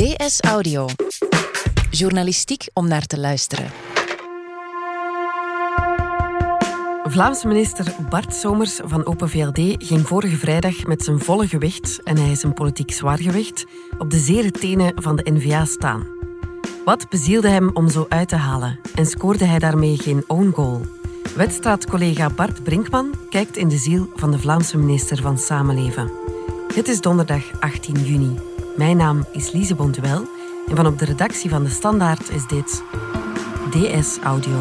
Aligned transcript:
DS 0.00 0.40
Audio. 0.40 0.86
Journalistiek 1.90 2.68
om 2.72 2.88
naar 2.88 3.06
te 3.06 3.18
luisteren. 3.18 3.70
Vlaamse 7.04 7.46
minister 7.46 7.94
Bart 8.10 8.34
Somers 8.34 8.80
van 8.84 9.06
Open 9.06 9.28
VLD 9.28 9.84
ging 9.84 10.06
vorige 10.06 10.36
vrijdag 10.36 10.86
met 10.86 11.02
zijn 11.02 11.18
volle 11.18 11.48
gewicht, 11.48 12.02
en 12.02 12.16
hij 12.16 12.30
is 12.30 12.42
een 12.42 12.52
politiek 12.52 12.92
zwaargewicht, 12.92 13.66
op 13.98 14.10
de 14.10 14.18
zere 14.18 14.50
tenen 14.50 14.92
van 15.02 15.16
de 15.16 15.30
N-VA 15.30 15.64
staan. 15.64 16.06
Wat 16.84 17.08
bezielde 17.08 17.48
hem 17.48 17.70
om 17.74 17.88
zo 17.88 18.06
uit 18.08 18.28
te 18.28 18.36
halen 18.36 18.78
en 18.94 19.06
scoorde 19.06 19.44
hij 19.44 19.58
daarmee 19.58 19.96
geen 19.96 20.24
own 20.26 20.50
goal? 20.54 20.80
Wedstraatcollega 21.36 22.30
Bart 22.30 22.62
Brinkman 22.62 23.14
kijkt 23.30 23.56
in 23.56 23.68
de 23.68 23.78
ziel 23.78 24.10
van 24.14 24.30
de 24.30 24.38
Vlaamse 24.38 24.78
minister 24.78 25.22
van 25.22 25.38
Samenleven. 25.38 26.10
Het 26.74 26.88
is 26.88 27.00
donderdag 27.00 27.60
18 27.60 27.94
juni. 28.04 28.49
Mijn 28.80 28.96
naam 28.96 29.24
is 29.32 29.52
Lise 29.52 29.74
Bonduel 29.74 30.28
en 30.68 30.76
van 30.76 30.86
op 30.86 30.98
de 30.98 31.04
redactie 31.04 31.50
van 31.50 31.64
De 31.64 31.70
Standaard 31.70 32.30
is 32.30 32.46
dit 32.46 32.82
DS 33.70 34.18
Audio. 34.18 34.58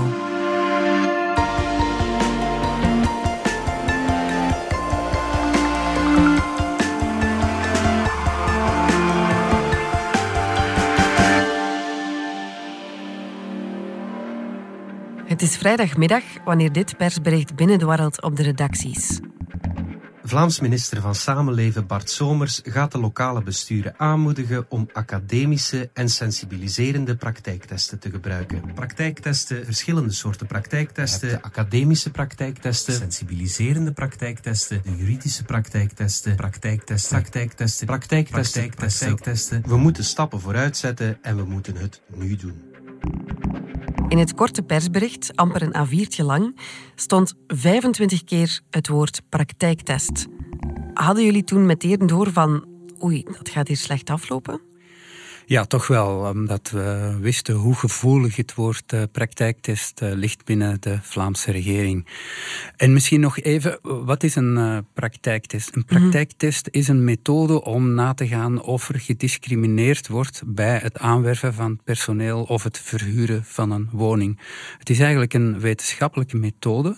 Het 15.25 15.41
is 15.41 15.57
vrijdagmiddag 15.57 16.23
wanneer 16.45 16.71
dit 16.71 16.97
persbericht 16.97 17.55
binnendwarrelt 17.55 18.21
op 18.21 18.35
de 18.35 18.43
redacties. 18.43 19.19
Vlaams 20.29 20.59
minister 20.59 21.01
van 21.01 21.15
Samenleven 21.15 21.87
Bart 21.87 22.09
Somers 22.09 22.61
gaat 22.63 22.91
de 22.91 22.99
lokale 22.99 23.43
besturen 23.43 23.93
aanmoedigen 23.97 24.65
om 24.69 24.89
academische 24.93 25.89
en 25.93 26.09
sensibiliserende 26.09 27.15
praktijktesten 27.15 27.99
te 27.99 28.09
gebruiken. 28.09 28.73
Praktijktesten, 28.73 29.65
verschillende 29.65 30.13
soorten 30.13 30.47
praktijktesten. 30.47 31.29
De 31.29 31.41
academische 31.41 32.11
praktijktesten, 32.11 32.93
sensibiliserende 32.93 33.91
praktijktesten, 33.91 34.81
de 34.83 34.95
juridische 34.95 35.43
praktijktesten, 35.43 36.35
praktijktesten, 36.35 37.15
praktijktesten, 37.15 37.87
praktijktesten, 37.87 38.69
praktijktesten. 38.69 39.63
We 39.65 39.77
moeten 39.77 40.03
stappen 40.03 40.39
vooruit 40.39 40.77
zetten 40.77 41.17
en 41.21 41.35
we 41.35 41.43
moeten 41.43 41.75
het 41.75 42.01
nu 42.15 42.35
doen. 42.35 43.68
In 44.09 44.17
het 44.17 44.33
korte 44.33 44.61
persbericht, 44.61 45.35
amper 45.35 45.61
een 45.61 45.87
A4'tje 45.87 46.25
lang, 46.25 46.59
stond 46.95 47.33
25 47.47 48.23
keer 48.23 48.61
het 48.69 48.87
woord 48.87 49.21
praktijktest. 49.29 50.27
Hadden 50.93 51.23
jullie 51.23 51.43
toen 51.43 51.65
meteen 51.65 52.07
door 52.07 52.31
van 52.31 52.65
oei, 53.03 53.23
dat 53.23 53.49
gaat 53.49 53.67
hier 53.67 53.77
slecht 53.77 54.09
aflopen? 54.09 54.68
Ja, 55.49 55.65
toch 55.65 55.87
wel, 55.87 56.29
omdat 56.29 56.69
we 56.69 57.17
wisten 57.21 57.55
hoe 57.55 57.75
gevoelig 57.75 58.35
het 58.35 58.55
woord 58.55 58.93
uh, 58.93 59.03
praktijktest 59.11 60.01
uh, 60.01 60.11
ligt 60.13 60.45
binnen 60.45 60.81
de 60.81 60.99
Vlaamse 61.01 61.51
regering. 61.51 62.07
En 62.75 62.93
misschien 62.93 63.19
nog 63.19 63.39
even, 63.39 63.79
wat 63.81 64.23
is 64.23 64.35
een 64.35 64.55
uh, 64.57 64.77
praktijktest? 64.93 65.75
Een 65.75 65.85
praktijktest 65.85 66.67
is 66.71 66.87
een 66.87 67.03
methode 67.03 67.63
om 67.63 67.93
na 67.93 68.13
te 68.13 68.27
gaan 68.27 68.61
of 68.61 68.89
er 68.89 68.99
gediscrimineerd 68.99 70.07
wordt 70.07 70.41
bij 70.45 70.77
het 70.77 70.97
aanwerven 70.97 71.53
van 71.53 71.79
personeel 71.83 72.43
of 72.43 72.63
het 72.63 72.79
verhuren 72.79 73.43
van 73.45 73.71
een 73.71 73.89
woning. 73.91 74.39
Het 74.77 74.89
is 74.89 74.99
eigenlijk 74.99 75.33
een 75.33 75.59
wetenschappelijke 75.59 76.37
methode 76.37 76.97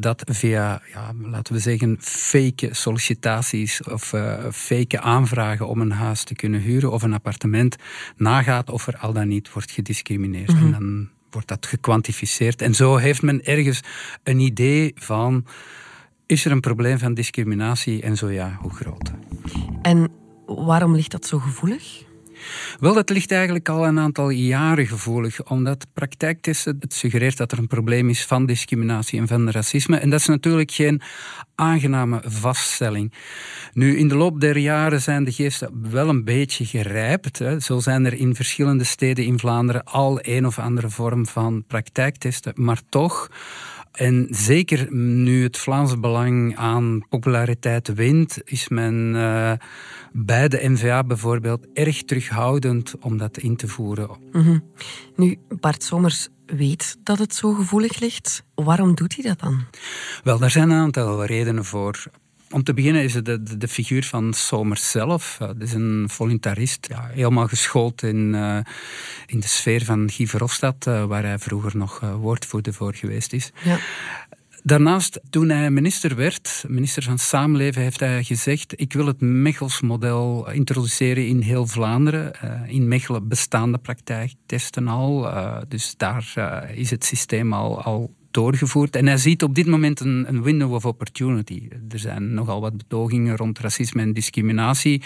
dat 0.00 0.22
via, 0.26 0.82
ja, 0.92 1.12
laten 1.22 1.54
we 1.54 1.60
zeggen, 1.60 1.96
fake 2.00 2.68
sollicitaties 2.70 3.82
of 3.82 4.14
fake 4.52 5.00
aanvragen 5.00 5.68
om 5.68 5.80
een 5.80 5.92
huis 5.92 6.24
te 6.24 6.34
kunnen 6.34 6.60
huren 6.60 6.92
of 6.92 7.02
een 7.02 7.12
appartement 7.12 7.42
nagaat 8.16 8.70
of 8.70 8.86
er 8.86 8.96
al 8.96 9.12
dan 9.12 9.28
niet 9.28 9.52
wordt 9.52 9.70
gediscrimineerd. 9.70 10.48
En 10.48 10.70
dan 10.70 11.08
wordt 11.30 11.48
dat 11.48 11.66
gekwantificeerd. 11.66 12.62
En 12.62 12.74
zo 12.74 12.96
heeft 12.96 13.22
men 13.22 13.44
ergens 13.44 13.80
een 14.22 14.38
idee 14.38 14.92
van, 14.94 15.46
is 16.26 16.44
er 16.44 16.52
een 16.52 16.60
probleem 16.60 16.98
van 16.98 17.14
discriminatie 17.14 18.02
en 18.02 18.16
zo 18.16 18.30
ja, 18.30 18.58
hoe 18.60 18.74
groot? 18.74 19.10
En 19.82 20.08
waarom 20.46 20.94
ligt 20.94 21.10
dat 21.10 21.26
zo 21.26 21.38
gevoelig? 21.38 22.02
Wel, 22.80 22.94
dat 22.94 23.10
ligt 23.10 23.32
eigenlijk 23.32 23.68
al 23.68 23.86
een 23.86 23.98
aantal 23.98 24.30
jaren 24.30 24.86
gevoelig, 24.86 25.44
omdat 25.44 25.86
praktijktesten 25.92 26.76
het 26.80 26.94
suggereert 26.94 27.36
dat 27.36 27.52
er 27.52 27.58
een 27.58 27.66
probleem 27.66 28.08
is 28.08 28.24
van 28.24 28.46
discriminatie 28.46 29.20
en 29.20 29.28
van 29.28 29.50
racisme. 29.50 29.96
En 29.96 30.10
dat 30.10 30.20
is 30.20 30.26
natuurlijk 30.26 30.70
geen 30.70 31.00
aangename 31.54 32.20
vaststelling. 32.24 33.12
Nu, 33.72 33.96
in 33.98 34.08
de 34.08 34.16
loop 34.16 34.40
der 34.40 34.58
jaren 34.58 35.00
zijn 35.00 35.24
de 35.24 35.32
geesten 35.32 35.90
wel 35.90 36.08
een 36.08 36.24
beetje 36.24 36.64
gerijpt. 36.64 37.38
Hè. 37.38 37.60
Zo 37.60 37.78
zijn 37.78 38.04
er 38.04 38.14
in 38.14 38.34
verschillende 38.34 38.84
steden 38.84 39.24
in 39.24 39.38
Vlaanderen 39.38 39.84
al 39.84 40.18
een 40.22 40.46
of 40.46 40.58
andere 40.58 40.90
vorm 40.90 41.26
van 41.26 41.64
praktijktesten, 41.66 42.52
maar 42.56 42.80
toch 42.88 43.28
en 43.94 44.26
zeker 44.30 44.92
nu 44.94 45.42
het 45.42 45.58
Vlaamse 45.58 45.98
belang 45.98 46.56
aan 46.56 47.06
populariteit 47.08 47.94
wint, 47.94 48.38
is 48.44 48.68
men 48.68 49.12
uh, 49.14 49.52
bij 50.12 50.48
de 50.48 50.68
NVA 50.68 51.04
bijvoorbeeld 51.04 51.66
erg 51.72 52.02
terughoudend 52.02 52.94
om 53.00 53.16
dat 53.16 53.38
in 53.38 53.56
te 53.56 53.68
voeren. 53.68 54.08
Mm 54.32 54.62
Nu, 55.16 55.38
Bart 55.60 55.82
Somers 55.82 56.28
weet 56.46 56.96
dat 57.02 57.18
het 57.18 57.34
zo 57.34 57.52
gevoelig 57.52 58.00
ligt. 58.00 58.44
Waarom 58.54 58.94
doet 58.94 59.14
hij 59.14 59.24
dat 59.24 59.40
dan? 59.40 59.64
Wel, 60.22 60.38
daar 60.38 60.50
zijn 60.50 60.70
een 60.70 60.80
aantal 60.80 61.24
redenen 61.24 61.64
voor. 61.64 62.04
Om 62.54 62.62
te 62.62 62.74
beginnen 62.74 63.02
is 63.02 63.14
het 63.14 63.24
de, 63.24 63.42
de, 63.42 63.56
de 63.56 63.68
figuur 63.68 64.04
van 64.04 64.32
Somers 64.32 64.90
zelf. 64.90 65.36
Dat 65.38 65.60
is 65.60 65.72
een 65.72 66.06
voluntarist, 66.10 66.86
ja, 66.88 67.08
helemaal 67.12 67.46
geschoold 67.46 68.02
in, 68.02 68.34
uh, 68.34 68.58
in 69.26 69.40
de 69.40 69.46
sfeer 69.46 69.84
van 69.84 70.10
Guy 70.10 70.26
Verhofstadt, 70.26 70.86
uh, 70.86 71.04
waar 71.04 71.22
hij 71.22 71.38
vroeger 71.38 71.76
nog 71.76 72.00
uh, 72.02 72.14
woordvoerder 72.14 72.72
voor 72.72 72.94
geweest 72.94 73.32
is. 73.32 73.52
Ja. 73.64 73.78
Daarnaast, 74.62 75.20
toen 75.30 75.48
hij 75.48 75.70
minister 75.70 76.16
werd, 76.16 76.64
minister 76.68 77.02
van 77.02 77.18
Samenleven, 77.18 77.82
heeft 77.82 78.00
hij 78.00 78.22
gezegd: 78.22 78.80
Ik 78.80 78.92
wil 78.92 79.06
het 79.06 79.20
Mechels-model 79.20 80.50
introduceren 80.50 81.26
in 81.26 81.40
heel 81.40 81.66
Vlaanderen. 81.66 82.32
in 82.66 82.88
Mechelen 82.88 83.28
bestaan 83.28 83.72
de 83.72 83.78
praktijktesten 83.78 84.88
al, 84.88 85.28
dus 85.68 85.94
daar 85.96 86.34
is 86.74 86.90
het 86.90 87.04
systeem 87.04 87.52
al, 87.52 87.82
al 87.82 88.14
doorgevoerd. 88.34 88.96
En 88.96 89.06
hij 89.06 89.16
ziet 89.16 89.42
op 89.42 89.54
dit 89.54 89.66
moment 89.66 90.00
een, 90.00 90.24
een, 90.28 90.42
window 90.42 90.72
of 90.72 90.84
opportunity. 90.84 91.68
Er 91.88 91.98
zijn 91.98 92.34
nogal 92.34 92.60
wat 92.60 92.76
betogingen 92.76 93.36
rond 93.36 93.58
racisme 93.58 94.02
en 94.02 94.12
discriminatie. 94.12 95.02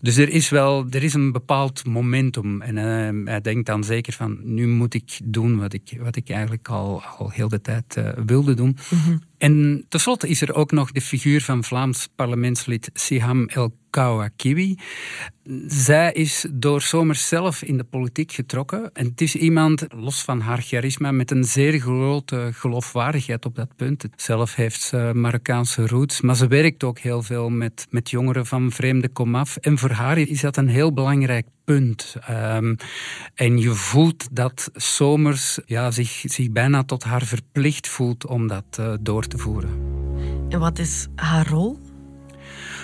Dus 0.00 0.16
er 0.16 0.28
is 0.28 0.48
wel 0.48 0.86
er 0.90 1.02
is 1.02 1.14
een 1.14 1.32
bepaald 1.32 1.86
momentum. 1.86 2.62
En 2.62 2.76
uh, 2.76 3.24
hij 3.24 3.40
denkt 3.40 3.66
dan 3.66 3.84
zeker 3.84 4.12
van, 4.12 4.38
nu 4.42 4.68
moet 4.68 4.94
ik 4.94 5.18
doen 5.24 5.58
wat 5.58 5.72
ik, 5.72 5.98
wat 6.00 6.16
ik 6.16 6.30
eigenlijk 6.30 6.68
al, 6.68 7.02
al 7.18 7.30
heel 7.30 7.48
de 7.48 7.60
tijd 7.60 7.96
uh, 7.98 8.08
wilde 8.26 8.54
doen. 8.54 8.76
Mm 8.90 8.98
-hmm. 8.98 9.20
En 9.40 9.84
tenslotte 9.88 10.28
is 10.28 10.40
er 10.40 10.54
ook 10.54 10.72
nog 10.72 10.92
de 10.92 11.00
figuur 11.00 11.40
van 11.40 11.64
Vlaams 11.64 12.08
parlementslid 12.16 12.90
Siham 12.92 13.46
El 13.46 13.74
Kawakiwi. 13.90 14.78
Zij 15.66 16.12
is 16.12 16.46
door 16.50 16.82
Somers 16.82 17.28
zelf 17.28 17.62
in 17.62 17.76
de 17.76 17.84
politiek 17.84 18.32
getrokken. 18.32 18.90
En 18.92 19.04
het 19.04 19.20
is 19.20 19.36
iemand, 19.36 19.86
los 19.94 20.22
van 20.22 20.40
haar 20.40 20.62
charisma, 20.62 21.10
met 21.10 21.30
een 21.30 21.44
zeer 21.44 21.80
grote 21.80 22.50
geloofwaardigheid 22.52 23.46
op 23.46 23.56
dat 23.56 23.76
punt. 23.76 24.04
Zelf 24.16 24.54
heeft 24.54 24.80
ze 24.80 25.10
Marokkaanse 25.14 25.86
roots, 25.86 26.20
maar 26.20 26.36
ze 26.36 26.46
werkt 26.46 26.84
ook 26.84 26.98
heel 26.98 27.22
veel 27.22 27.50
met, 27.50 27.86
met 27.90 28.10
jongeren 28.10 28.46
van 28.46 28.70
vreemde 28.70 29.08
komaf. 29.08 29.56
En 29.56 29.78
voor 29.90 30.04
haar 30.04 30.18
is 30.18 30.40
dat 30.40 30.56
een 30.56 30.68
heel 30.68 30.92
belangrijk 30.92 31.46
punt. 31.64 32.16
Um, 32.30 32.76
en 33.34 33.58
je 33.58 33.70
voelt 33.70 34.28
dat 34.32 34.70
Somers 34.74 35.58
ja, 35.66 35.90
zich, 35.90 36.22
zich 36.24 36.50
bijna 36.50 36.82
tot 36.82 37.04
haar 37.04 37.22
verplicht 37.22 37.88
voelt 37.88 38.26
om 38.26 38.46
dat 38.46 38.64
uh, 38.80 38.92
door 39.00 39.26
te 39.26 39.38
voeren. 39.38 39.70
En 40.48 40.58
wat 40.58 40.78
is 40.78 41.06
haar 41.14 41.48
rol? 41.48 41.78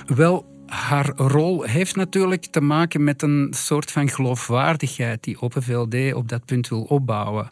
Wel, 0.07 0.47
haar 0.67 1.13
rol 1.17 1.63
heeft 1.63 1.97
natuurlijk 1.97 2.47
te 2.47 2.61
maken 2.61 3.05
met 3.05 3.23
een 3.23 3.49
soort 3.51 3.91
van 3.91 4.09
geloofwaardigheid 4.09 5.25
die 5.25 5.41
Open 5.41 5.63
VLD 5.63 6.15
op 6.15 6.29
dat 6.29 6.45
punt 6.45 6.69
wil 6.69 6.83
opbouwen. 6.83 7.51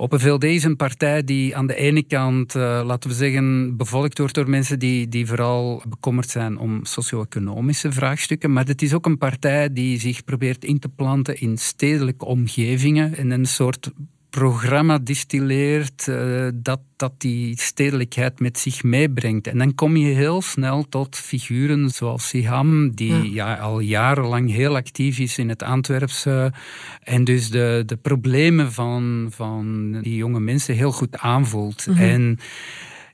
Open 0.00 0.20
VLD 0.20 0.44
is 0.44 0.64
een 0.64 0.76
partij 0.76 1.24
die 1.24 1.56
aan 1.56 1.66
de 1.66 1.74
ene 1.74 2.02
kant, 2.02 2.54
uh, 2.54 2.82
laten 2.84 3.10
we 3.10 3.16
zeggen, 3.16 3.76
bevolkt 3.76 4.18
wordt 4.18 4.34
door 4.34 4.50
mensen 4.50 4.78
die, 4.78 5.08
die 5.08 5.26
vooral 5.26 5.82
bekommerd 5.88 6.30
zijn 6.30 6.58
om 6.58 6.84
socio-economische 6.84 7.92
vraagstukken. 7.92 8.52
Maar 8.52 8.66
het 8.66 8.82
is 8.82 8.94
ook 8.94 9.06
een 9.06 9.18
partij 9.18 9.72
die 9.72 10.00
zich 10.00 10.24
probeert 10.24 10.64
in 10.64 10.78
te 10.78 10.88
planten 10.88 11.40
in 11.40 11.58
stedelijke 11.58 12.24
omgevingen 12.24 13.16
en 13.16 13.30
een 13.30 13.46
soort 13.46 13.90
programma 14.38 14.98
distilleert 14.98 16.06
uh, 16.08 16.48
dat, 16.54 16.80
dat 16.96 17.12
die 17.18 17.60
stedelijkheid 17.60 18.40
met 18.40 18.58
zich 18.58 18.82
meebrengt. 18.82 19.46
En 19.46 19.58
dan 19.58 19.74
kom 19.74 19.96
je 19.96 20.14
heel 20.14 20.42
snel 20.42 20.88
tot 20.88 21.16
figuren 21.16 21.90
zoals 21.90 22.28
Siham, 22.28 22.94
die 22.94 23.32
ja. 23.32 23.48
ja. 23.48 23.54
al 23.54 23.80
jarenlang 23.80 24.50
heel 24.50 24.76
actief 24.76 25.18
is 25.18 25.38
in 25.38 25.48
het 25.48 25.62
Antwerpse 25.62 26.52
en 27.02 27.24
dus 27.24 27.50
de, 27.50 27.82
de 27.86 27.96
problemen 27.96 28.72
van, 28.72 29.28
van 29.30 29.92
die 30.02 30.16
jonge 30.16 30.40
mensen 30.40 30.74
heel 30.74 30.92
goed 30.92 31.18
aanvoelt. 31.18 31.86
Mm 31.86 31.94
-hmm. 31.94 32.04
En 32.04 32.38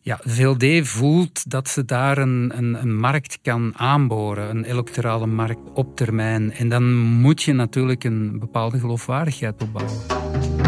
ja, 0.04 0.20
de 0.24 0.30
VLD 0.30 0.88
voelt 0.88 1.50
dat 1.50 1.68
ze 1.68 1.84
daar 1.84 2.18
een, 2.18 2.52
een, 2.56 2.82
een, 2.82 2.96
markt 2.96 3.38
kan 3.42 3.72
aanboren, 3.76 4.50
een 4.50 4.64
electorale 4.64 5.26
markt 5.26 5.60
op 5.74 5.96
termijn. 5.96 6.52
En 6.52 6.68
dan 6.68 6.94
moet 6.96 7.42
je 7.42 7.52
natuurlijk 7.52 8.04
een 8.04 8.38
bepaalde 8.38 8.78
geloofwaardigheid 8.78 9.62
opbouwen. 9.62 10.63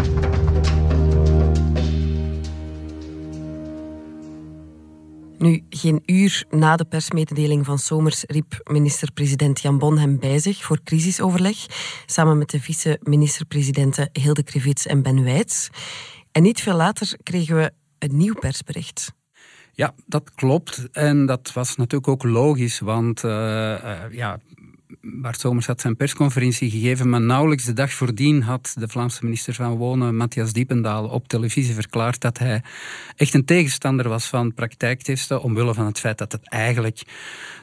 Nu, 5.47 5.63
geen 5.69 6.01
uur 6.05 6.45
na 6.49 6.75
de 6.75 6.85
persmededeling 6.85 7.65
van 7.65 7.79
Somers 7.79 8.23
riep 8.23 8.59
minister-president 8.63 9.61
Jan 9.61 9.77
Bon 9.77 9.97
hem 9.97 10.19
bij 10.19 10.39
zich 10.39 10.63
voor 10.63 10.79
crisisoverleg, 10.83 11.57
samen 12.05 12.37
met 12.37 12.49
de 12.49 12.59
vice-minister-presidenten 12.59 14.09
Hilde 14.13 14.43
Krivits 14.43 14.85
en 14.85 15.01
Ben 15.01 15.23
Wijts. 15.23 15.69
En 16.31 16.43
niet 16.43 16.61
veel 16.61 16.75
later 16.75 17.17
kregen 17.23 17.55
we 17.55 17.71
een 17.99 18.17
nieuw 18.17 18.33
persbericht. 18.33 19.13
Ja, 19.71 19.93
dat 20.05 20.31
klopt. 20.35 20.87
En 20.91 21.25
dat 21.25 21.53
was 21.53 21.75
natuurlijk 21.75 22.07
ook 22.07 22.23
logisch, 22.23 22.79
want 22.79 23.23
uh, 23.23 23.31
uh, 23.31 23.99
ja, 24.11 24.39
Bart 25.13 25.39
Somers 25.39 25.67
had 25.67 25.81
zijn 25.81 25.95
persconferentie 25.95 26.69
gegeven, 26.69 27.09
maar 27.09 27.21
nauwelijks 27.21 27.63
de 27.63 27.73
dag 27.73 27.91
voordien 27.91 28.41
had 28.41 28.73
de 28.79 28.87
Vlaamse 28.87 29.23
minister 29.23 29.53
van 29.53 29.75
Wonen, 29.75 30.15
Matthias 30.15 30.53
Diependaal, 30.53 31.07
op 31.07 31.27
televisie 31.27 31.73
verklaard 31.73 32.21
dat 32.21 32.37
hij 32.37 32.61
echt 33.15 33.33
een 33.33 33.45
tegenstander 33.45 34.09
was 34.09 34.25
van 34.25 34.53
praktijktesten, 34.53 35.41
omwille 35.41 35.73
van 35.73 35.85
het 35.85 35.99
feit 35.99 36.17
dat 36.17 36.31
het 36.31 36.49
eigenlijk 36.49 37.01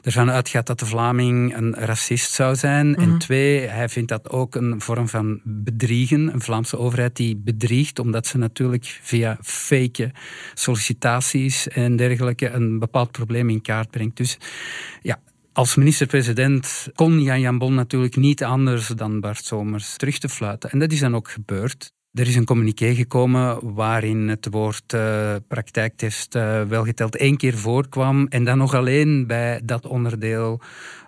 ervan 0.01 0.31
uitgaat 0.31 0.67
dat 0.67 0.79
de 0.79 0.85
Vlaming 0.85 1.55
een 1.55 1.75
racist 1.75 2.31
zou 2.31 2.55
zijn. 2.55 2.95
En 2.95 3.09
mhm. 3.09 3.17
twee, 3.17 3.59
hij 3.59 3.89
vindt 3.89 4.09
dat 4.09 4.29
ook 4.29 4.55
een 4.55 4.81
vorm 4.81 5.07
van 5.07 5.39
bedriegen, 5.43 6.33
een 6.33 6.41
Vlaamse 6.41 6.77
overheid 6.77 7.15
die 7.15 7.35
bedriegt, 7.35 7.99
omdat 7.99 8.27
ze 8.27 8.37
natuurlijk 8.37 8.99
via 9.01 9.37
fake 9.41 10.11
sollicitaties 10.53 11.67
en 11.67 11.95
dergelijke 11.95 12.49
een 12.49 12.79
bepaald 12.79 13.11
probleem 13.11 13.49
in 13.49 13.61
kaart 13.61 13.89
brengt. 13.89 14.17
Dus 14.17 14.37
ja, 15.01 15.19
als 15.55 15.75
minister-president 15.75 16.89
kon 16.93 17.21
Jan 17.21 17.39
Jan 17.39 17.57
Bon 17.57 17.73
natuurlijk 17.73 18.15
niet 18.15 18.43
anders 18.43 18.87
dan 18.87 19.19
Bart 19.19 19.45
Somers 19.45 19.97
terug 19.97 20.17
te 20.17 20.29
fluiten. 20.29 20.69
En 20.69 20.79
dat 20.79 20.91
is 20.91 20.99
dan 20.99 21.15
ook 21.15 21.29
gebeurd. 21.29 21.91
Er 22.13 22.27
is 22.27 22.35
een 22.35 22.45
communiqué 22.45 22.95
gekomen 22.95 23.73
waarin 23.73 24.27
het 24.27 24.47
woord 24.51 24.93
uh, 24.93 25.35
praktijktest 25.47 26.35
uh, 26.35 26.61
welgeteld 26.61 27.15
één 27.15 27.37
keer 27.37 27.57
voorkwam. 27.57 28.27
En 28.27 28.43
dan 28.43 28.57
nog 28.57 28.73
alleen 28.73 29.27
bij 29.27 29.61
dat 29.63 29.85
onderdeel 29.85 30.61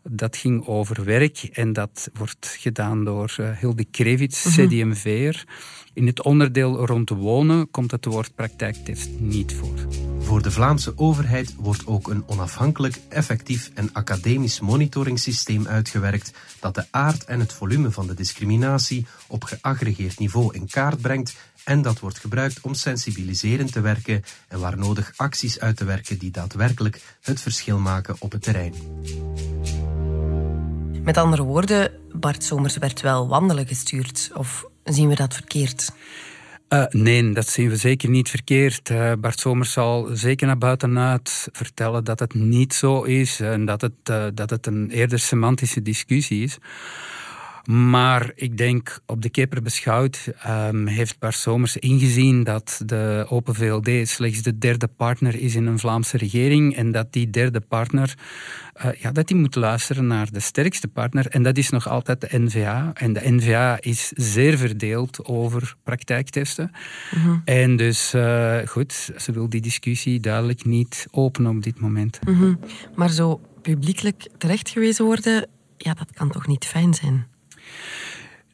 dat 0.04 0.38
ging 0.38 0.66
over 0.68 1.04
werk. 1.04 1.38
En 1.38 1.74
dat 1.74 2.10
wordt 2.14 2.58
gedaan 2.60 3.04
door 3.04 3.36
uh, 3.40 3.50
Hilde 3.58 3.86
Krevits, 3.86 4.46
mm 4.46 4.52
-hmm. 4.52 4.68
CDMV'er. 4.68 5.44
In 5.98 6.08
het 6.08 6.24
onderdeel 6.24 6.86
rond 6.86 7.10
wonen 7.10 7.72
komt 7.72 7.92
het 7.92 8.06
woord 8.06 8.36
praktijktest 8.36 9.10
niet 9.20 9.54
voor. 9.56 9.88
Voor 10.20 10.42
de 10.42 10.52
Vlaamse 10.52 10.98
overheid 10.98 11.56
wordt 11.56 11.88
ook 11.88 12.08
een 12.08 12.24
onafhankelijk, 12.28 13.00
effectief 13.10 13.72
en 13.74 13.90
academisch 13.94 14.60
monitoringssysteem 14.60 15.68
uitgewerkt 15.68 16.34
dat 16.60 16.76
de 16.76 16.86
aard 16.92 17.26
en 17.26 17.40
het 17.40 17.54
volume 17.54 17.92
van 17.92 18.08
de 18.08 18.14
discriminatie 18.14 19.06
op 19.28 19.44
geaggregeerd 19.44 20.20
niveau 20.20 20.54
in 20.54 20.68
kaart 20.68 21.02
brengt 21.02 21.36
en 21.64 21.82
dat 21.82 22.00
wordt 22.00 22.20
gebruikt 22.20 22.62
om 22.62 22.74
sensibiliserend 22.74 23.72
te 23.72 23.82
werken 23.82 24.24
en 24.48 24.60
waar 24.60 24.78
nodig 24.78 25.14
acties 25.16 25.60
uit 25.60 25.78
te 25.78 25.86
werken 25.86 26.18
die 26.18 26.32
daadwerkelijk 26.32 27.18
het 27.22 27.42
verschil 27.42 27.80
maken 27.80 28.16
op 28.20 28.32
het 28.32 28.42
terrein. 28.42 28.74
Met 31.04 31.18
andere 31.18 31.44
woorden, 31.44 31.92
Bart 32.12 32.44
Somers 32.44 32.78
werd 32.78 33.02
wel 33.02 33.28
wandelen 33.28 33.68
gestuurd. 33.68 34.32
Of 34.34 34.66
zien 34.94 35.10
we 35.10 35.16
dat 35.16 35.34
verkeerd? 35.34 35.92
Uh, 36.70 36.86
nee, 36.90 37.32
dat 37.32 37.48
zien 37.48 37.70
we 37.70 37.76
zeker 37.76 38.10
niet 38.10 38.30
verkeerd. 38.30 38.90
Uh, 38.90 39.12
Bart 39.20 39.40
Somers 39.40 39.72
zal 39.72 40.10
zeker 40.12 40.48
naar 40.48 40.58
buitenuit 40.58 41.48
vertellen 41.52 42.04
dat 42.04 42.20
het 42.20 42.34
niet 42.34 42.74
zo 42.74 43.04
is 43.04 43.40
en 43.40 43.66
dat 43.66 43.82
het, 43.82 43.94
uh, 44.10 44.26
dat 44.34 44.50
het 44.50 44.68
een 44.68 44.90
eerder 44.90 45.20
semantische 45.20 45.82
discussie 45.82 46.44
is. 46.44 46.58
Maar 47.68 48.32
ik 48.36 48.58
denk, 48.58 49.00
op 49.06 49.22
de 49.22 49.30
keper 49.30 49.62
beschouwd, 49.62 50.32
um, 50.48 50.88
heeft 50.88 51.20
Bart 51.20 51.36
Somers 51.36 51.78
ingezien 51.78 52.44
dat 52.44 52.82
de 52.86 53.26
Open 53.30 53.56
VLD 53.56 54.08
slechts 54.08 54.42
de 54.42 54.58
derde 54.58 54.88
partner 54.88 55.36
is 55.36 55.56
in 55.56 55.66
een 55.66 55.80
Vlaamse 55.80 56.18
regering 56.18 56.76
en 56.76 56.92
dat 56.92 57.14
die 57.14 57.30
derde 57.30 57.60
partner, 57.60 58.14
uh, 58.86 58.94
ja, 58.94 59.12
dat 59.12 59.28
die 59.28 59.38
moet 59.38 59.56
luisteren 59.56 60.08
naar 60.08 60.32
de 60.32 60.40
sterkste 60.40 60.88
partner 60.88 61.28
en 61.28 61.44
dat 61.44 61.58
is 61.58 61.70
nog 61.70 61.88
altijd 61.88 62.22
de 62.22 62.40
NVA. 62.40 62.92
En 62.94 63.14
de 63.14 63.22
NVA 63.24 63.78
is 63.82 64.12
zeer 64.16 64.58
verdeeld 64.58 65.26
over 65.26 65.76
praktijktesten. 65.84 66.72
-hmm. 67.10 67.42
En 67.46 67.76
dus, 67.76 68.14
uh, 68.16 68.58
goed, 68.66 69.12
ze 69.18 69.32
wil 69.32 69.50
die 69.50 69.62
discussie 69.62 70.20
duidelijk 70.20 70.66
niet 70.66 71.08
openen 71.12 71.56
op 71.56 71.64
dit 71.64 71.80
moment. 71.80 72.20
-hmm. 72.26 72.60
Maar 72.96 73.10
zo 73.10 73.42
publiekelijk 73.62 74.28
terechtgewezen 74.38 75.06
worden, 75.06 75.48
ja, 75.78 75.94
dat 75.94 76.12
kan 76.14 76.30
toch 76.30 76.48
niet 76.48 76.66
fijn 76.66 76.94
zijn? 76.94 77.36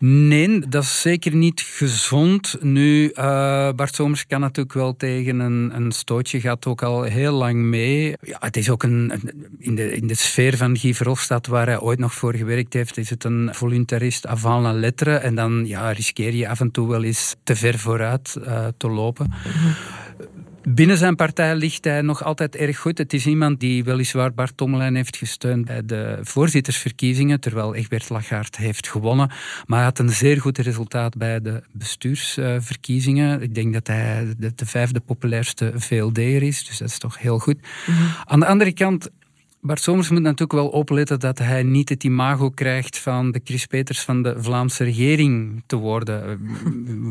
Nee, 0.06 0.60
dat 0.60 0.84
is 0.84 1.02
zeker 1.02 1.36
niet 1.36 1.62
gezond. 1.62 2.58
Nu, 2.62 3.12
uh, 3.16 3.72
Bart 3.72 3.96
Somers 3.96 4.28
kan 4.28 4.40
natuurlijk 4.40 4.76
wel 4.76 4.96
tegen 4.96 5.40
een, 5.40 5.72
een 5.76 5.92
stootje, 5.92 6.40
gaat 6.40 6.66
ook 6.66 6.84
al 6.84 7.04
heel 7.04 7.32
lang 7.32 7.56
mee. 7.56 8.16
Ja, 8.22 8.38
het 8.40 8.58
is 8.58 8.70
ook 8.70 8.84
een, 8.84 9.12
in, 9.60 9.76
de, 9.76 9.96
in 9.96 10.08
de 10.08 10.16
sfeer 10.16 10.58
van 10.58 10.78
Guy 10.78 10.94
Verhofstadt, 10.94 11.48
waar 11.48 11.66
hij 11.66 11.80
ooit 11.80 12.00
nog 12.00 12.14
voor 12.14 12.36
gewerkt 12.36 12.74
heeft, 12.74 12.98
is 12.98 13.10
het 13.10 13.24
een 13.24 13.50
voluntarist 13.52 14.28
avant 14.28 14.64
la 14.64 14.74
lettre. 14.74 15.16
En 15.16 15.36
dan 15.36 15.68
ja, 15.68 15.92
riskeer 15.92 16.34
je 16.34 16.50
af 16.50 16.60
en 16.60 16.72
toe 16.72 16.90
wel 16.90 17.04
eens 17.04 17.36
te 17.44 17.56
ver 17.56 17.80
vooruit 17.80 18.36
uh, 18.40 18.68
te 18.78 18.90
lopen. 18.90 19.34
Binnen 20.68 20.98
zijn 20.98 21.16
partij 21.16 21.56
ligt 21.56 21.84
hij 21.84 22.02
nog 22.02 22.24
altijd 22.24 22.56
erg 22.56 22.78
goed. 22.78 22.98
Het 22.98 23.14
is 23.14 23.26
iemand 23.26 23.60
die 23.60 23.84
weliswaar 23.84 24.34
Bart 24.34 24.58
Tommelijn 24.58 24.96
heeft 24.96 25.18
gesteund 25.18 25.66
bij 25.66 25.86
de 25.86 26.18
voorzittersverkiezingen, 26.22 27.40
terwijl 27.40 27.76
Egbert 27.76 28.10
Lachaert 28.10 28.58
heeft 28.58 28.88
gewonnen. 28.88 29.28
Maar 29.66 29.78
hij 29.78 29.88
had 29.88 30.00
een 30.00 30.10
zeer 30.10 30.42
goed 30.42 30.58
resultaat 30.58 31.18
bij 31.18 31.42
de 31.42 31.64
bestuursverkiezingen. 31.72 33.42
Ik 33.42 33.56
denk 33.56 33.74
dat 33.74 33.88
hij 33.88 34.34
de, 34.38 34.52
de 34.56 34.66
vijfde 34.66 35.00
populairste 35.00 35.72
VLD'er 35.76 36.44
is, 36.44 36.66
dus 36.66 36.78
dat 36.78 36.90
is 36.90 36.98
toch 36.98 37.20
heel 37.20 37.40
goed. 37.40 37.58
Mm 37.86 37.96
-hmm. 37.96 38.08
Aan 38.26 38.40
de 38.40 38.46
andere 38.46 38.74
kant 38.74 39.10
Bart 39.66 39.82
Somers 39.82 40.10
moet 40.10 40.22
natuurlijk 40.22 40.52
wel 40.52 40.68
opletten 40.68 41.20
dat 41.20 41.38
hij 41.38 41.64
niet 41.64 41.90
het 41.90 42.04
imago 42.04 42.50
krijgt 42.50 42.98
van 42.98 43.32
de 43.32 43.42
Chris 43.44 43.66
Peters 43.66 44.02
van 44.02 44.22
de 44.24 44.36
Vlaamse 44.38 44.84
regering 44.84 45.64
te 45.66 45.76
worden. 45.76 46.40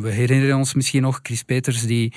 We 0.02 0.10
herinneren 0.10 0.56
ons 0.56 0.74
misschien 0.74 1.02
nog 1.02 1.20
Chris 1.22 1.42
Peters, 1.42 1.86
die 1.86 2.12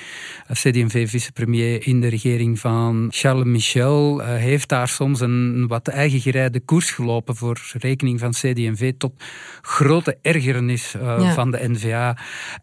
CD&V-vicepremier 0.51 1.87
in 1.87 2.01
de 2.01 2.07
regering 2.07 2.59
van 2.59 3.07
Charles 3.09 3.45
Michel, 3.45 4.21
uh, 4.21 4.27
heeft 4.27 4.69
daar 4.69 4.87
soms 4.87 5.19
een 5.19 5.67
wat 5.67 5.87
eigengereide 5.87 6.59
koers 6.59 6.91
gelopen 6.91 7.35
voor 7.35 7.61
rekening 7.73 8.19
van 8.19 8.31
CD&V 8.31 8.93
tot 8.97 9.23
grote 9.61 10.17
ergernis 10.21 10.95
uh, 10.95 11.01
ja. 11.01 11.33
van 11.33 11.51
de 11.51 11.69
NVA. 11.69 12.17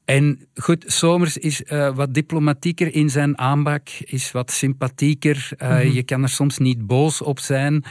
En 0.04 0.48
goed, 0.54 0.84
Somers 0.86 1.36
is 1.36 1.62
uh, 1.62 1.94
wat 1.94 2.14
diplomatieker 2.14 2.94
in 2.94 3.10
zijn 3.10 3.38
aanbak, 3.38 3.88
is 4.04 4.32
wat 4.32 4.50
sympathieker. 4.50 5.50
Mm 5.58 5.68
-hmm. 5.68 5.90
Je 5.92 6.02
kan 6.02 6.22
er 6.22 6.28
soms 6.28 6.58
niet 6.58 6.86
boos 6.86 7.22
op 7.22 7.38
zijn 7.38 7.60
zijn. 7.62 7.84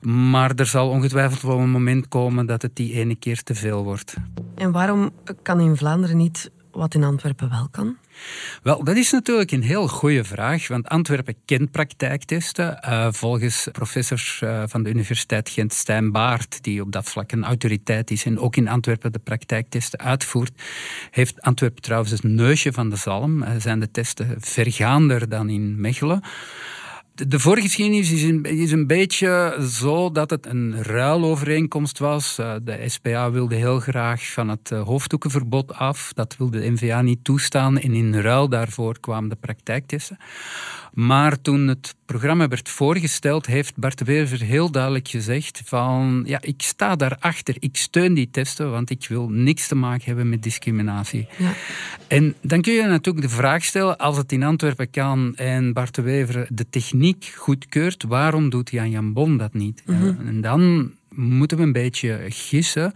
Maar 0.00 0.52
er 0.54 0.66
zal 0.66 0.88
ongetwijfeld 0.88 1.42
wel 1.42 1.58
een 1.58 1.70
moment 1.70 2.08
komen 2.08 2.46
dat 2.46 2.62
het 2.62 2.76
die 2.76 2.92
ene 2.92 3.14
keer 3.14 3.42
te 3.42 3.54
veel 3.54 3.84
wordt. 3.84 4.14
En 4.54 4.72
waarom 4.72 5.10
kan 5.42 5.60
in 5.60 5.76
Vlaanderen 5.76 6.16
niet 6.16 6.50
wat 6.72 6.94
in 6.94 7.04
Antwerpen 7.04 7.50
wel 7.50 7.68
kan? 7.70 7.96
Wel, 8.62 8.84
dat 8.84 8.96
is 8.96 9.10
natuurlijk 9.10 9.50
een 9.50 9.62
heel 9.62 9.88
goede 9.88 10.24
vraag, 10.24 10.68
want 10.68 10.88
Antwerpen 10.88 11.34
kent 11.44 11.70
praktijktesten. 11.70 12.78
Uh, 12.84 13.06
volgens 13.10 13.68
professor 13.72 14.38
uh, 14.40 14.62
van 14.66 14.82
de 14.82 14.90
Universiteit 14.90 15.48
Gent, 15.48 15.72
Stijn 15.72 16.12
Baart, 16.12 16.62
die 16.62 16.82
op 16.82 16.92
dat 16.92 17.08
vlak 17.08 17.32
een 17.32 17.44
autoriteit 17.44 18.10
is 18.10 18.24
en 18.24 18.38
ook 18.38 18.56
in 18.56 18.68
Antwerpen 18.68 19.12
de 19.12 19.18
praktijktesten 19.18 19.98
uitvoert, 19.98 20.62
heeft 21.10 21.40
Antwerpen 21.40 21.82
trouwens 21.82 22.10
het 22.12 22.22
neusje 22.22 22.72
van 22.72 22.90
de 22.90 22.96
zalm. 22.96 23.42
Uh, 23.42 23.48
zijn 23.58 23.80
de 23.80 23.90
testen 23.90 24.36
vergaander 24.38 25.28
dan 25.28 25.48
in 25.48 25.80
Mechelen. 25.80 26.22
De 27.14 27.40
voorgeschiedenis 27.40 28.12
is 28.12 28.22
een, 28.22 28.44
is 28.44 28.72
een 28.72 28.86
beetje 28.86 29.58
zo 29.70 30.10
dat 30.10 30.30
het 30.30 30.46
een 30.46 30.82
ruilovereenkomst 30.82 31.98
was. 31.98 32.38
Eh, 32.38 32.54
de 32.62 32.84
SPA 32.86 33.30
wilde 33.30 33.54
heel 33.54 33.80
graag 33.80 34.32
van 34.32 34.48
het 34.48 34.70
eh, 34.70 34.82
hoofddoekenverbod 34.82 35.74
af. 35.74 36.12
Dat 36.12 36.36
wilde 36.36 36.60
de 36.60 36.70
NVA 36.70 37.02
niet 37.02 37.24
toestaan. 37.24 37.78
En 37.78 37.94
in 37.94 38.14
ruil 38.14 38.48
daarvoor 38.48 39.00
kwamen 39.00 39.28
de 39.28 39.36
praktijktesten. 39.40 40.18
Maar 40.92 41.40
toen 41.40 41.68
het 41.68 41.94
programma 42.04 42.48
werd 42.48 42.68
voorgesteld, 42.68 43.46
heeft 43.46 43.76
Bart 43.76 43.98
de 43.98 44.04
Wever 44.04 44.40
heel 44.40 44.70
duidelijk 44.70 45.08
gezegd 45.08 45.62
van 45.64 46.22
ja, 46.26 46.38
ik 46.40 46.62
sta 46.62 46.96
daarachter, 46.96 47.56
ik 47.58 47.76
steun 47.76 48.14
die 48.14 48.28
testen, 48.30 48.70
want 48.70 48.90
ik 48.90 49.06
wil 49.08 49.28
niks 49.28 49.68
te 49.68 49.74
maken 49.74 50.04
hebben 50.04 50.28
met 50.28 50.42
discriminatie. 50.42 51.26
Ja. 51.38 51.52
En 52.08 52.34
dan 52.40 52.60
kun 52.60 52.72
je 52.72 52.82
natuurlijk 52.82 53.26
de 53.26 53.34
vraag 53.34 53.64
stellen, 53.64 53.98
als 53.98 54.16
het 54.16 54.32
in 54.32 54.42
Antwerpen 54.42 54.90
kan 54.90 55.36
en 55.36 55.72
Bart 55.72 55.94
de 55.94 56.02
Wever 56.02 56.46
de 56.50 56.68
techniek 56.70 57.01
goedkeurt, 57.36 58.02
waarom 58.02 58.50
doet 58.50 58.70
Jan 58.70 58.90
Jan 58.90 59.12
Bon 59.12 59.36
dat 59.36 59.54
niet? 59.54 59.82
Mm 59.86 60.00
-hmm. 60.00 60.26
En 60.26 60.40
dan 60.40 60.92
moeten 61.14 61.56
we 61.56 61.62
een 61.62 61.72
beetje 61.72 62.20
gissen. 62.28 62.94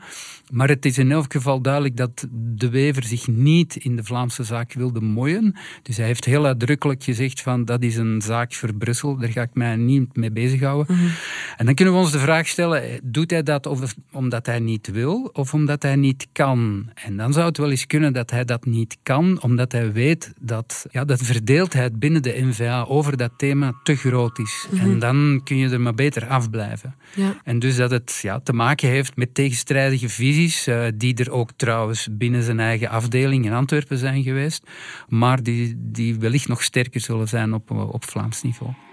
Maar 0.50 0.68
het 0.68 0.84
is 0.84 0.98
in 0.98 1.12
elk 1.12 1.32
geval 1.32 1.60
duidelijk 1.60 1.96
dat 1.96 2.26
de 2.56 2.70
Wever 2.70 3.02
zich 3.02 3.26
niet 3.26 3.76
in 3.76 3.96
de 3.96 4.04
Vlaamse 4.04 4.44
zaak 4.44 4.72
wilde 4.72 5.00
mooien. 5.00 5.54
Dus 5.82 5.96
hij 5.96 6.06
heeft 6.06 6.24
heel 6.24 6.46
uitdrukkelijk 6.46 7.04
gezegd 7.04 7.40
van 7.40 7.64
dat 7.64 7.82
is 7.82 7.96
een 7.96 8.22
zaak 8.22 8.54
voor 8.54 8.74
Brussel, 8.74 9.16
daar 9.16 9.28
ga 9.28 9.42
ik 9.42 9.54
mij 9.54 9.76
niet 9.76 10.16
mee 10.16 10.30
bezighouden. 10.30 10.96
Mm 10.96 11.10
En 11.56 11.66
dan 11.66 11.74
kunnen 11.74 11.94
we 11.94 12.00
ons 12.00 12.12
de 12.12 12.18
vraag 12.18 12.48
stellen, 12.48 13.00
doet 13.02 13.30
hij 13.30 13.42
dat 13.42 13.66
of, 13.66 13.94
omdat 14.12 14.46
hij 14.46 14.58
niet 14.58 14.90
wil 14.90 15.30
of 15.32 15.54
omdat 15.54 15.82
hij 15.82 15.96
niet 15.96 16.26
kan? 16.32 16.90
En 16.94 17.16
dan 17.16 17.32
zou 17.32 17.46
het 17.46 17.58
wel 17.58 17.70
eens 17.70 17.86
kunnen 17.86 18.12
dat 18.12 18.30
hij 18.30 18.44
dat 18.44 18.64
niet 18.64 18.96
kan, 19.02 19.42
omdat 19.42 19.72
hij 19.72 19.92
weet 19.92 20.32
dat 20.40 20.86
ja, 20.90 21.04
de 21.04 21.16
verdeeldheid 21.16 21.98
binnen 21.98 22.22
de 22.22 22.40
NVA 22.40 22.84
over 22.88 23.16
dat 23.16 23.32
thema 23.36 23.74
te 23.82 23.96
groot 23.96 24.38
is. 24.38 24.66
Mhm. 24.70 24.82
En 24.82 24.98
dan 24.98 25.40
kun 25.44 25.56
je 25.56 25.68
er 25.68 25.80
maar 25.80 25.94
beter 25.94 26.26
afblijven. 26.26 26.94
Ja. 27.14 27.36
En 27.44 27.58
dus 27.58 27.76
dat 27.76 27.90
het 27.90 28.05
ja, 28.10 28.40
te 28.40 28.52
maken 28.52 28.88
heeft 28.88 29.16
met 29.16 29.34
tegenstrijdige 29.34 30.08
visies, 30.08 30.68
uh, 30.68 30.86
die 30.94 31.14
er 31.14 31.30
ook 31.30 31.50
trouwens 31.56 32.08
binnen 32.10 32.42
zijn 32.42 32.60
eigen 32.60 32.88
afdeling 32.88 33.44
in 33.44 33.52
Antwerpen 33.52 33.98
zijn 33.98 34.22
geweest, 34.22 34.66
maar 35.08 35.42
die, 35.42 35.74
die 35.78 36.18
wellicht 36.18 36.48
nog 36.48 36.62
sterker 36.62 37.00
zullen 37.00 37.28
zijn 37.28 37.54
op, 37.54 37.70
op 37.70 38.04
Vlaams 38.04 38.42
niveau. 38.42 38.85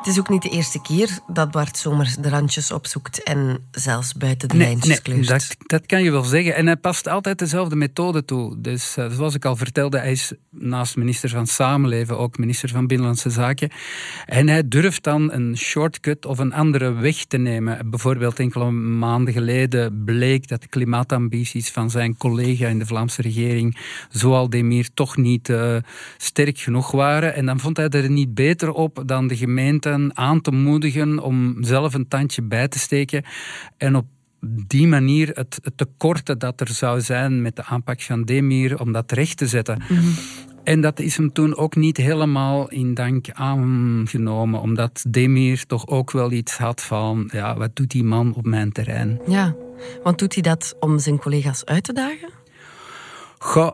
Het 0.00 0.08
is 0.08 0.18
ook 0.18 0.28
niet 0.28 0.42
de 0.42 0.48
eerste 0.48 0.80
keer 0.80 1.18
dat 1.26 1.50
Bart 1.50 1.76
Somers 1.76 2.16
de 2.16 2.28
randjes 2.28 2.72
opzoekt 2.72 3.22
en 3.22 3.68
zelfs 3.70 4.14
buiten 4.14 4.48
de 4.48 4.56
lijntjes 4.56 5.02
nee, 5.02 5.22
dat, 5.22 5.56
dat, 5.66 5.86
kan 5.86 6.02
je 6.02 6.10
wel 6.10 6.22
zeggen. 6.22 6.54
En 6.54 6.66
hij 6.66 6.76
past 6.76 7.08
altijd 7.08 7.38
dezelfde 7.38 7.76
methode 7.76 8.24
toe. 8.24 8.60
Dus 8.60 8.96
uh, 8.96 9.10
zoals 9.10 9.34
ik 9.34 9.44
al 9.44 9.56
vertelde, 9.56 9.98
hij 9.98 10.10
is 10.10 10.32
naast 10.50 10.96
minister 10.96 11.28
van 11.28 11.46
Samenleven 11.46 12.18
ook 12.18 12.38
minister 12.38 12.68
van 12.68 12.86
Binnenlandse 12.86 13.30
Zaken. 13.30 13.70
En 14.26 14.48
hij 14.48 14.68
durft 14.68 15.02
dan 15.02 15.32
een 15.32 15.56
shortcut 15.56 16.26
of 16.26 16.38
een 16.38 16.52
andere 16.52 16.92
weg 16.92 17.24
te 17.24 17.36
nemen. 17.36 17.90
Bijvoorbeeld 17.90 18.38
enkele 18.38 18.70
maanden 18.70 19.32
geleden 19.32 20.04
bleek 20.04 20.48
dat 20.48 20.62
de 20.62 20.68
klimaatambities 20.68 21.70
van 21.70 21.90
zijn 21.90 22.16
collega 22.16 22.66
in 22.66 22.78
de 22.78 22.86
Vlaamse 22.86 23.22
regering, 23.22 23.76
Zoal 24.10 24.50
Demir, 24.50 24.88
toch 24.94 25.16
niet 25.16 25.48
uh, 25.48 25.76
sterk 26.16 26.58
genoeg 26.58 26.90
waren. 26.90 27.34
En 27.34 27.46
dan 27.46 27.60
vond 27.60 27.76
hij 27.76 27.88
er 27.88 28.10
niet 28.10 28.34
beter 28.34 28.72
op 28.72 29.02
dan 29.06 29.26
de 29.26 29.36
gemeente 29.36 29.89
aan 30.14 30.40
te 30.40 30.50
moedigen 30.50 31.18
om 31.18 31.56
zelf 31.60 31.94
een 31.94 32.08
tandje 32.08 32.42
bij 32.42 32.68
te 32.68 32.78
steken 32.78 33.24
en 33.76 33.96
op 33.96 34.06
die 34.40 34.86
manier 34.86 35.28
het, 35.28 35.58
het 35.62 35.76
tekorten 35.76 36.38
dat 36.38 36.60
er 36.60 36.68
zou 36.68 37.00
zijn 37.00 37.42
met 37.42 37.56
de 37.56 37.64
aanpak 37.64 38.02
van 38.02 38.24
Demir, 38.24 38.80
om 38.80 38.92
dat 38.92 39.12
recht 39.12 39.36
te 39.36 39.46
zetten. 39.46 39.82
Mhm. 39.88 40.08
En 40.64 40.80
dat 40.80 41.00
is 41.00 41.16
hem 41.16 41.32
toen 41.32 41.56
ook 41.56 41.76
niet 41.76 41.96
helemaal 41.96 42.68
in 42.68 42.94
dank 42.94 43.30
aangenomen, 43.30 44.60
omdat 44.60 45.04
Demir 45.08 45.66
toch 45.66 45.86
ook 45.86 46.10
wel 46.10 46.32
iets 46.32 46.56
had 46.56 46.82
van, 46.82 47.28
ja, 47.32 47.56
wat 47.56 47.76
doet 47.76 47.90
die 47.90 48.04
man 48.04 48.34
op 48.34 48.46
mijn 48.46 48.72
terrein? 48.72 49.20
Ja, 49.26 49.54
want 50.02 50.18
doet 50.18 50.34
hij 50.34 50.42
dat 50.42 50.76
om 50.80 50.98
zijn 50.98 51.18
collega's 51.18 51.64
uit 51.64 51.84
te 51.84 51.92
dagen? 51.92 52.28
Goh, 53.38 53.70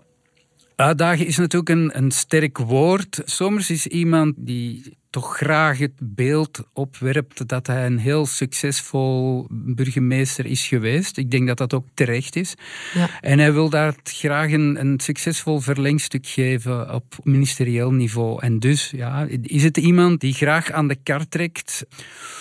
uitdagen 0.76 1.26
is 1.26 1.36
natuurlijk 1.36 1.70
een, 1.70 1.96
een 1.96 2.10
sterk 2.10 2.58
woord. 2.58 3.22
Somers 3.24 3.70
is 3.70 3.86
iemand 3.86 4.34
die 4.36 4.96
toch 5.16 5.36
graag 5.36 5.78
het 5.78 5.92
beeld 5.98 6.64
opwerpt 6.72 7.48
dat 7.48 7.66
hij 7.66 7.86
een 7.86 7.98
heel 7.98 8.26
succesvol 8.26 9.46
burgemeester 9.50 10.46
is 10.46 10.66
geweest. 10.66 11.16
Ik 11.16 11.30
denk 11.30 11.46
dat 11.46 11.58
dat 11.58 11.74
ook 11.74 11.86
terecht 11.94 12.36
is. 12.36 12.54
Ja. 12.94 13.08
En 13.20 13.38
hij 13.38 13.52
wil 13.52 13.70
daar 13.70 13.94
graag 14.02 14.52
een, 14.52 14.80
een, 14.80 15.00
succesvol 15.00 15.60
verlengstuk 15.60 16.26
geven 16.26 16.94
op 16.94 17.04
ministerieel 17.22 17.92
niveau. 17.92 18.42
En 18.42 18.58
dus 18.58 18.90
ja, 18.96 19.26
is 19.42 19.62
het 19.62 19.76
iemand 19.76 20.20
die 20.20 20.32
graag 20.32 20.70
aan 20.70 20.88
de 20.88 20.96
kar 21.02 21.28
trekt, 21.28 21.86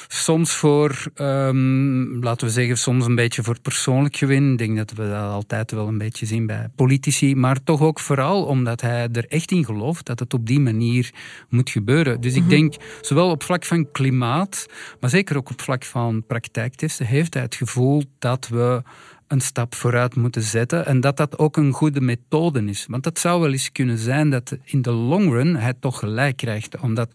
soms 0.07 0.51
voor, 0.51 1.11
um, 1.15 2.23
laten 2.23 2.47
we 2.47 2.53
zeggen, 2.53 2.77
soms 2.77 3.05
een 3.05 3.15
beetje 3.15 3.43
voor 3.43 3.59
persoonlijk 3.61 4.15
gewin. 4.15 4.51
Ik 4.51 4.57
denk 4.57 4.77
dat 4.77 4.91
we 4.91 5.09
dat 5.09 5.31
altijd 5.31 5.71
wel 5.71 5.87
een 5.87 5.97
beetje 5.97 6.25
zien 6.25 6.45
bij 6.45 6.67
politici, 6.75 7.35
maar 7.35 7.63
toch 7.63 7.81
ook 7.81 7.99
vooral 7.99 8.43
omdat 8.43 8.81
hij 8.81 9.09
er 9.11 9.25
echt 9.27 9.51
in 9.51 9.65
gelooft 9.65 10.05
dat 10.05 10.19
het 10.19 10.33
op 10.33 10.47
die 10.47 10.59
manier 10.59 11.13
moet 11.49 11.69
gebeuren. 11.69 12.21
Dus 12.21 12.33
ik 12.33 12.41
mhm. 12.41 12.49
Zowel 13.01 13.29
op 13.29 13.43
vlak 13.43 13.65
van 13.65 13.91
klimaat, 13.91 14.65
maar 14.99 15.09
zeker 15.09 15.37
ook 15.37 15.49
op 15.49 15.61
vlak 15.61 15.83
van 15.83 16.25
praktijktesten, 16.25 17.05
heeft 17.05 17.33
hij 17.33 17.43
het 17.43 17.55
gevoel 17.55 18.03
dat 18.19 18.47
we 18.47 18.81
een 19.27 19.41
stap 19.41 19.75
vooruit 19.75 20.15
moeten 20.15 20.41
zetten 20.41 20.85
en 20.85 20.99
dat 20.99 21.17
dat 21.17 21.37
ook 21.37 21.57
een 21.57 21.71
goede 21.71 22.01
methode 22.01 22.65
is. 22.65 22.85
Want 22.89 23.05
het 23.05 23.19
zou 23.19 23.41
wel 23.41 23.51
eens 23.51 23.71
kunnen 23.71 23.97
zijn 23.97 24.29
dat 24.29 24.57
in 24.63 24.81
de 24.81 24.91
long 24.91 25.31
run 25.31 25.55
hij 25.55 25.73
toch 25.79 25.99
gelijk 25.99 26.37
krijgt, 26.37 26.79
omdat 26.79 27.09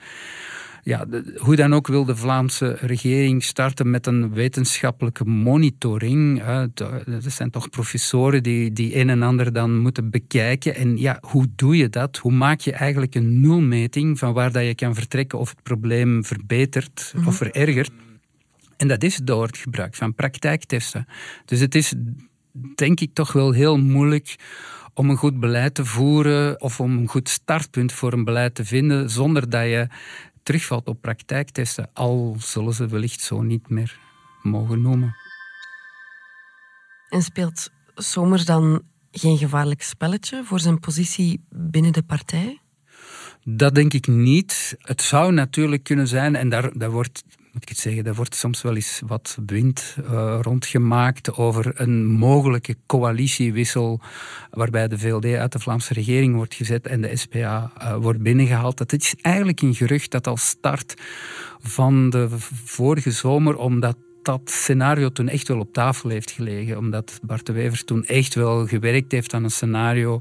ja, 0.83 1.07
hoe 1.37 1.57
dan 1.57 1.75
ook 1.75 1.87
wil 1.87 2.05
de 2.05 2.17
Vlaamse 2.17 2.77
regering 2.81 3.45
starten 3.45 3.91
met 3.91 4.07
een 4.07 4.33
wetenschappelijke 4.33 5.25
monitoring. 5.25 6.43
Er 6.43 7.21
zijn 7.27 7.51
toch 7.51 7.71
professoren 7.71 8.43
die, 8.43 8.73
die 8.73 8.97
een 8.97 9.09
en 9.09 9.23
ander 9.23 9.53
dan 9.53 9.79
moeten 9.79 10.11
bekijken. 10.11 10.75
En 10.75 10.99
ja, 10.99 11.19
hoe 11.21 11.47
doe 11.57 11.77
je 11.77 11.89
dat? 11.89 12.17
Hoe 12.17 12.33
maak 12.33 12.61
je 12.61 12.73
eigenlijk 12.73 13.15
een 13.15 13.41
nulmeting 13.41 14.19
van 14.19 14.33
waar 14.33 14.53
dat 14.53 14.65
je 14.65 14.75
kan 14.75 14.95
vertrekken 14.95 15.39
of 15.39 15.49
het 15.49 15.63
probleem 15.63 16.25
verbetert 16.25 17.13
of 17.17 17.23
mhm. 17.23 17.33
verergert? 17.33 17.91
En 18.77 18.89
dat 18.89 19.03
is 19.03 19.17
door 19.17 19.47
het 19.47 19.57
gebruik 19.57 19.95
van 19.95 20.15
praktijktesten. 20.15 21.07
Dus 21.45 21.61
het 21.61 21.75
is 21.75 21.95
denk 22.75 23.01
ik 23.01 23.15
toch 23.15 23.33
wel 23.33 23.53
heel 23.53 23.79
moeilijk 23.79 24.37
om 24.95 25.11
een 25.11 25.17
goed 25.17 25.41
beleid 25.41 25.75
te 25.75 25.85
voeren 25.85 26.61
of 26.61 26.81
om 26.81 26.99
een 26.99 27.09
goed 27.09 27.29
startpunt 27.29 27.93
voor 27.93 28.13
een 28.13 28.25
beleid 28.25 28.55
te 28.55 28.65
vinden 28.65 29.11
zonder 29.11 29.51
dat 29.51 29.63
je 29.63 29.87
terugvalt 30.42 30.88
op 30.88 31.00
praktijktesten, 31.00 31.90
al 31.92 32.37
zullen 32.38 32.73
ze 32.73 32.87
wellicht 32.87 33.20
zo 33.20 33.42
niet 33.42 33.68
meer 33.68 33.99
mogen 34.42 34.80
noemen. 34.80 35.14
En 37.09 37.23
speelt 37.23 37.70
Somers 37.94 38.44
dan 38.44 38.82
geen 39.11 39.38
gevaarlijk 39.38 39.82
spelletje 39.82 40.44
voor 40.44 40.61
zijn 40.61 40.80
positie 40.80 41.44
binnen 41.49 41.92
de 41.92 42.02
partij? 42.02 42.60
Dat 43.44 43.75
denk 43.75 43.92
ik 43.92 44.06
niet. 44.06 44.76
Het 44.78 45.02
zou 45.02 45.32
natuurlijk 45.32 45.82
kunnen 45.82 46.06
zijn, 46.06 46.37
en 46.37 46.49
daar, 46.49 46.78
daar 46.78 46.90
wordt 46.90 47.23
moet 47.52 47.62
ik 47.62 47.68
het 47.68 47.78
zeggen, 47.78 48.04
er 48.04 48.14
wordt 48.14 48.35
soms 48.35 48.62
wel 48.62 48.75
eens 48.75 49.02
wat 49.06 49.38
wind 49.47 49.97
uh, 50.02 50.38
rondgemaakt 50.42 51.37
over 51.37 51.80
een 51.80 52.06
mogelijke 52.06 52.76
coalitiewissel 52.87 54.00
waarbij 54.50 54.88
de 54.88 54.99
VLD 54.99 55.25
uit 55.25 55.52
de 55.52 55.59
Vlaamse 55.59 55.94
regering 55.94 56.35
wordt 56.35 56.54
gezet 56.54 56.87
en 56.87 57.00
de 57.00 57.16
SPA 57.16 57.73
eh, 57.78 57.97
wordt 57.97 58.23
binnengehaald. 58.23 58.78
Dat 58.78 58.92
is 58.92 59.14
eigenlijk 59.20 59.61
een 59.61 59.75
gerucht 59.75 60.11
dat 60.11 60.26
al 60.26 60.37
start 60.37 60.94
van 61.61 62.11
de 62.11 62.28
vorige 62.64 63.11
zomer, 63.11 63.56
omdat 63.56 63.97
dat 64.23 64.41
scenario 64.45 65.09
toen 65.09 65.29
echt 65.29 65.49
wel 65.49 65.59
op 65.59 65.73
tafel 65.73 66.11
heeft 66.11 66.31
gelegen. 66.31 66.79
Omdat 66.79 67.19
Bart 67.23 67.47
de 67.47 67.53
Wever 67.53 67.85
toen 67.85 68.05
echt 68.05 68.35
wel 68.35 68.67
gewerkt 68.67 69.12
heeft 69.12 69.35
aan 69.35 69.45
een 69.45 69.50
scenario 69.50 70.21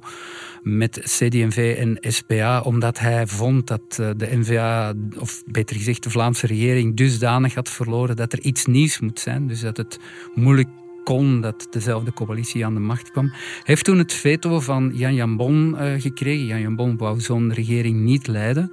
met 0.63 1.00
CD&V 1.03 1.75
en 1.79 1.98
SPA. 2.13 2.62
Omdat 2.62 3.00
hij 3.00 3.27
vond 3.27 3.68
dat 3.68 3.98
eh, 4.00 4.10
de 4.18 4.38
NVA, 4.38 4.94
of 5.18 5.44
beter 5.46 5.75
gezegd 5.75 6.03
de 6.03 6.10
Vlaamse 6.10 6.48
regering, 6.48 6.96
dusdanig 6.96 7.53
had 7.53 7.70
verloren 7.70 8.15
dat 8.15 8.34
er 8.34 8.39
iets 8.39 8.65
nieuws 8.65 9.00
moet 9.00 9.20
zijn. 9.20 9.48
Dus 9.48 9.62
dat 9.62 9.77
het 9.77 10.00
moeilijk 10.36 10.70
kon 11.03 11.41
dat 11.41 11.68
dezelfde 11.70 12.13
coalitie 12.13 12.65
aan 12.65 12.74
de 12.74 12.79
macht 12.79 13.12
kwam. 13.12 13.27
Hij 13.29 13.62
heeft 13.63 13.86
toen 13.86 13.98
het 13.98 14.13
veto 14.13 14.60
van 14.60 14.91
Jan 14.94 15.13
Jan 15.13 15.38
Bon 15.38 15.75
uh, 15.79 16.01
gekregen. 16.01 16.46
Jan 16.46 16.62
Jan 16.62 16.75
Bon 16.75 16.98
wou 16.98 17.20
zo'n 17.20 17.53
regering 17.53 18.00
niet 18.00 18.27
leiden. 18.27 18.72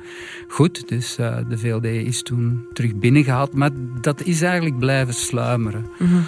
Goed, 0.49 0.89
dus 0.89 1.19
uh, 1.19 1.37
de 1.49 1.59
VLD 1.59 1.85
is 1.85 2.23
toen 2.23 2.67
terug 2.73 2.95
binnengehaald. 2.95 3.55
Maar 3.55 3.71
dat 4.01 4.23
is 4.23 4.43
eigenlijk 4.43 4.79
blijven 4.79 5.15
sluimeren. 5.15 5.87
Mm 5.99 6.07
-hmm. 6.07 6.25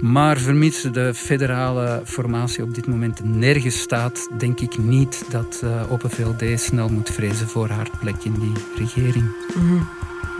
Maar 0.00 0.38
vermits 0.38 0.82
de 0.82 1.14
federale 1.14 2.02
formatie 2.04 2.62
op 2.62 2.74
dit 2.74 2.86
moment 2.86 3.24
nergens 3.24 3.80
staat, 3.80 4.28
denk 4.38 4.60
ik 4.60 4.78
niet 4.78 5.24
dat 5.30 5.60
uh, 5.64 5.92
Open 5.92 6.10
VLD 6.10 6.60
snel 6.60 6.88
moet 6.88 7.10
vrezen 7.10 7.48
voor 7.48 7.68
haar 7.68 7.90
plek 8.00 8.24
in 8.24 8.34
die 8.38 8.52
regering. 8.78 9.24
Mm 9.54 9.68
-hmm. 9.68 9.88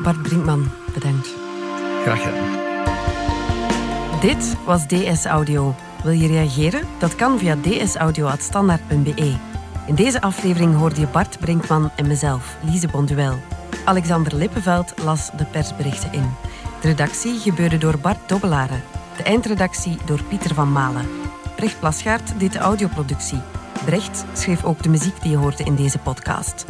Bart 0.03 0.23
Brinkman, 0.23 0.69
bedankt. 0.95 1.35
Graag 2.03 2.23
gedaan. 2.23 2.76
Dit 4.27 4.57
was 4.65 4.87
DS 4.87 5.25
Audio. 5.25 5.75
Wil 6.03 6.13
je 6.13 6.27
reageren? 6.27 6.87
Dat 6.99 7.15
kan 7.15 7.39
via 7.39 7.57
dsaudio.standaard.be. 7.57 9.37
In 9.87 9.95
deze 9.95 10.21
aflevering 10.21 10.77
hoorde 10.77 11.01
je 11.01 11.07
Bart 11.07 11.39
Brinkman 11.39 11.91
en 11.97 12.07
mezelf, 12.07 12.57
Lise 12.63 12.89
Bonduel. 12.89 13.39
Alexander 13.85 14.35
Lippenveld 14.35 14.95
las 15.03 15.31
de 15.37 15.45
persberichten 15.45 16.13
in. 16.13 16.35
De 16.81 16.89
redactie 16.89 17.39
gebeurde 17.39 17.79
door 17.79 17.99
Bart 17.99 18.29
Dobbelaren. 18.29 18.83
De 19.17 19.23
eindredactie 19.23 19.99
door 20.05 20.23
Pieter 20.23 20.55
van 20.55 20.73
Malen. 20.73 21.07
Brecht 21.57 21.81
Plasgaard 21.81 22.39
deed 22.39 22.53
de 22.53 22.59
audioproductie. 22.59 23.41
Brecht 23.85 24.25
schreef 24.33 24.65
ook 24.65 24.83
de 24.83 24.89
muziek 24.89 25.23
die 25.23 25.31
je 25.31 25.37
hoorde 25.37 25.65
in 25.65 25.75
deze 25.75 25.99
podcast. 25.99 26.65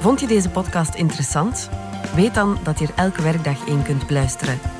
Vond 0.00 0.20
je 0.20 0.26
deze 0.26 0.50
podcast 0.50 0.94
interessant? 0.94 1.70
Weet 2.14 2.34
dan 2.34 2.58
dat 2.62 2.78
je 2.78 2.86
er 2.86 2.94
elke 2.94 3.22
werkdag 3.22 3.66
één 3.68 3.82
kunt 3.82 4.06
beluisteren. 4.06 4.79